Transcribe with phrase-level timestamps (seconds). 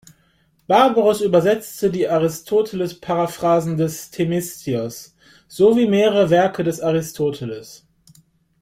[0.67, 5.15] Barbarus übersetzte die Aristoteles-Paraphrasen des Themistios,
[5.47, 7.85] sowie mehrere Werke des Aristoteles.